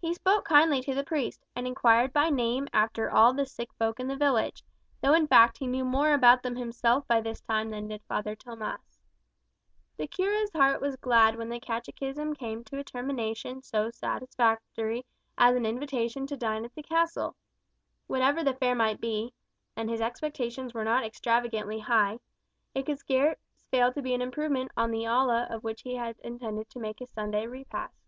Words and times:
He 0.00 0.12
spoke 0.12 0.44
kindly 0.44 0.80
to 0.82 0.92
the 0.92 1.04
priest, 1.04 1.46
and 1.54 1.64
inquired 1.64 2.12
by 2.12 2.30
name 2.30 2.66
after 2.72 3.08
all 3.08 3.32
the 3.32 3.46
sick 3.46 3.72
folk 3.74 4.00
in 4.00 4.08
the 4.08 4.16
village, 4.16 4.64
though 5.00 5.14
in 5.14 5.28
fact 5.28 5.58
he 5.58 5.68
knew 5.68 5.84
more 5.84 6.12
about 6.14 6.42
them 6.42 6.56
himself 6.56 7.06
by 7.06 7.20
this 7.20 7.40
time 7.40 7.70
than 7.70 7.86
did 7.86 8.02
Father 8.08 8.34
Tomas. 8.34 8.98
The 9.96 10.08
cura's 10.08 10.50
heart 10.52 10.80
was 10.80 10.96
glad 10.96 11.36
when 11.36 11.48
the 11.48 11.60
catechism 11.60 12.34
came 12.34 12.64
to 12.64 12.78
a 12.78 12.82
termination 12.82 13.62
so 13.62 13.88
satisfactory 13.92 15.06
as 15.38 15.54
an 15.54 15.64
invitation 15.64 16.26
to 16.26 16.36
dine 16.36 16.64
at 16.64 16.74
the 16.74 16.82
castle. 16.82 17.36
Whatever 18.08 18.42
the 18.42 18.54
fare 18.54 18.74
might 18.74 19.00
be 19.00 19.32
and 19.76 19.88
his 19.88 20.00
expectations 20.00 20.74
were 20.74 20.82
not 20.82 21.04
extravagantly 21.04 21.78
high 21.78 22.18
it 22.74 22.84
could 22.84 22.98
scarce 22.98 23.38
fail 23.70 23.92
to 23.92 24.02
be 24.02 24.12
an 24.12 24.22
improvement 24.22 24.72
on 24.76 24.90
the 24.90 25.06
olla 25.06 25.46
of 25.48 25.62
which 25.62 25.82
he 25.82 25.94
had 25.94 26.18
intended 26.24 26.68
to 26.70 26.80
make 26.80 26.98
his 26.98 27.10
Sunday 27.10 27.46
repast. 27.46 28.02